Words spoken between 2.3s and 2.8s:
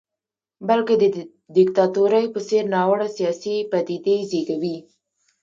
په څېر